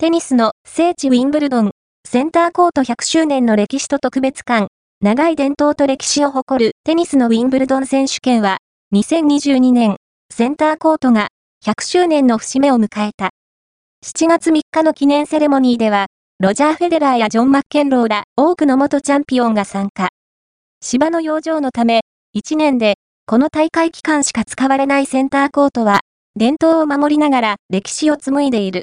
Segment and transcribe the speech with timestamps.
[0.00, 1.72] テニスの聖地ウィンブルドン、
[2.08, 4.68] センターコート100周年の歴史と特別感、
[5.00, 8.58] 長い伝統と歴史を誇るテニスのウィンブルドン選手権は、
[8.94, 9.96] 2022年、
[10.32, 11.30] センターコートが
[11.66, 13.30] 100周年の節目を迎えた。
[14.06, 16.06] 7月3日の記念セレモニーでは、
[16.38, 20.10] ロジャー・フェデラーやジョン・マッケンローら多くの元チャンピオンが参加。
[20.80, 22.02] 芝の養生のため、
[22.36, 22.94] 1年で
[23.26, 26.02] この大会期間しか使われないセンターコートは、
[26.36, 28.76] 伝統を守りながら歴史を紡いでいる。